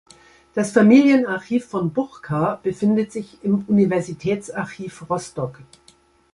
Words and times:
Das 0.55 0.71
Familienarchiv 0.71 1.65
von 1.65 1.93
Buchka 1.93 2.55
befindet 2.63 3.11
sich 3.11 3.37
im 3.43 3.65
Universitätsarchiv 3.67 5.07
Rostock. 5.07 5.59